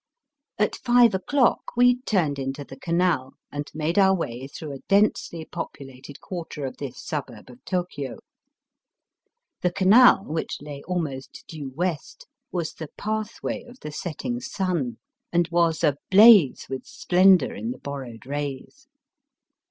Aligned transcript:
At 0.57 0.77
five 0.77 1.13
o'clock 1.13 1.61
we 1.77 1.99
turned 2.01 2.39
into 2.39 2.63
the 2.63 2.75
canal 2.75 3.35
and 3.51 3.69
made 3.71 3.99
our 3.99 4.15
way 4.15 4.47
through 4.47 4.71
a 4.73 4.79
densely 4.89 5.45
populated 5.45 6.19
quarter 6.19 6.65
of 6.65 6.77
this 6.77 6.99
suburb 7.05 7.51
of 7.51 7.63
Tokio. 7.65 8.17
The 9.61 9.71
canal, 9.71 10.23
which 10.25 10.59
lay 10.59 10.81
almost 10.87 11.43
due 11.47 11.69
west, 11.75 12.25
was 12.51 12.73
the 12.73 12.87
pathway 12.97 13.61
of 13.61 13.79
the 13.81 13.91
setting 13.91 14.39
sun 14.39 14.97
and 15.31 15.47
was 15.49 15.83
ablaze 15.83 16.65
with 16.67 16.83
splendour 16.83 17.53
in 17.53 17.69
the 17.69 17.77
borrowed 17.77 18.25
rays. 18.25 18.87